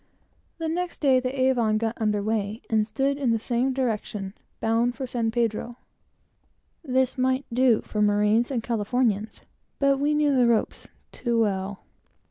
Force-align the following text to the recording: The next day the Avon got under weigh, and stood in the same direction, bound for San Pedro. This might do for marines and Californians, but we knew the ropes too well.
The 0.57 0.67
next 0.67 0.97
day 0.99 1.19
the 1.19 1.39
Avon 1.39 1.77
got 1.77 1.95
under 2.01 2.23
weigh, 2.23 2.63
and 2.71 2.87
stood 2.87 3.19
in 3.19 3.29
the 3.29 3.37
same 3.37 3.71
direction, 3.71 4.33
bound 4.59 4.95
for 4.95 5.05
San 5.05 5.29
Pedro. 5.29 5.77
This 6.83 7.19
might 7.19 7.45
do 7.53 7.81
for 7.81 8.01
marines 8.01 8.49
and 8.49 8.63
Californians, 8.63 9.41
but 9.77 9.99
we 9.99 10.15
knew 10.15 10.35
the 10.35 10.47
ropes 10.47 10.87
too 11.11 11.39
well. 11.39 11.83